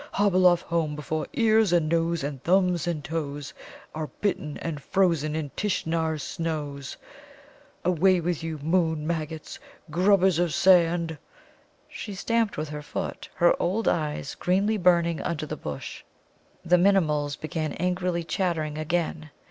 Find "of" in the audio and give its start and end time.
10.39-10.55